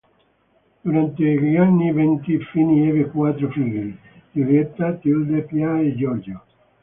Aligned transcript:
Durante 0.83 1.23
gli 1.23 1.55
anni 1.57 1.91
venti 1.91 2.35
Fini 2.45 2.89
ebbe 2.89 3.07
quattro 3.11 3.51
figli, 3.51 3.95
Giulietta, 4.31 4.93
Tilde, 4.95 5.43
Pia 5.43 5.79
e 5.79 5.95
Giorgio. 5.95 6.41